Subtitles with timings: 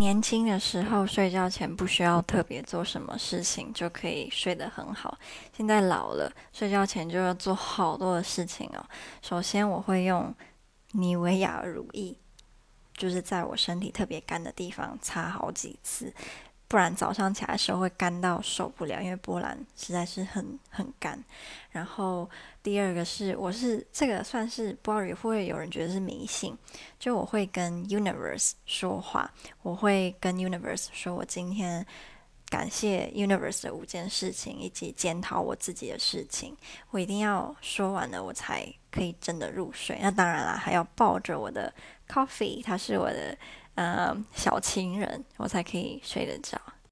[0.00, 5.18] 年轻的时候睡觉前不需要特别做什么事情就可以睡得很好，
[5.54, 8.82] 现在老了，睡觉前就要做好多的事情哦。
[9.20, 10.34] 首先我会用
[10.92, 12.16] 妮维雅乳液，
[12.94, 16.10] 就是在我身体特别干的地方擦好几次。
[16.70, 21.20] 不然早上起来的时候会干到受不了，因为波兰实在是很很干。
[21.72, 22.30] 然后
[22.62, 26.56] 第二个是，我是这个算是不知道会不会有人觉得是迷信，
[26.96, 29.28] 就我会跟 Universe 说话，
[29.62, 31.84] 我会跟 Universe 说我今天
[32.50, 36.54] 感谢 Universe 的五件事情，以及检讨我自己的事情，
[36.90, 39.98] 我一定要说完了，我才可以真的入睡。
[40.02, 41.72] 那当然啦，还要抱着我的
[42.06, 43.38] coffee，他是我的。
[43.76, 46.60] 呃，小情人，我才可以睡得着。